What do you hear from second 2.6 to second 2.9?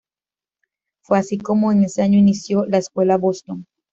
la